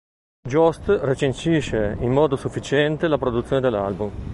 Jost 0.47 0.87
recensisce 0.87 1.95
in 1.99 2.11
modo 2.11 2.35
sufficiente 2.35 3.07
la 3.07 3.19
produzione 3.19 3.61
dell'album. 3.61 4.11